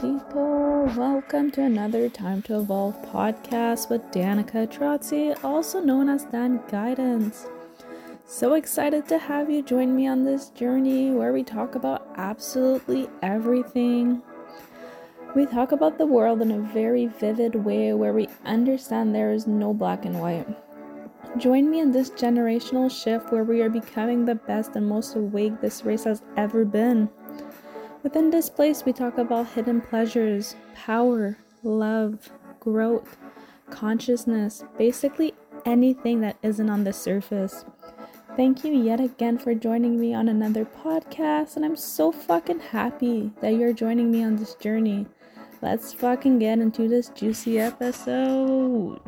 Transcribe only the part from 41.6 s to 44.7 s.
I'm so fucking happy that you're joining me on this